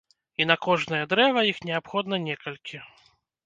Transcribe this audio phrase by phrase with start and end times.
[0.43, 2.85] І на кожнае дрэва іх неабходна некалькі.